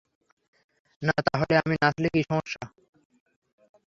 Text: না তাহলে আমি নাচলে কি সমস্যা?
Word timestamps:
না 1.01 1.15
তাহলে 1.27 1.53
আমি 1.57 1.75
নাচলে 1.81 2.07
কি 2.13 2.21
সমস্যা? 2.29 2.63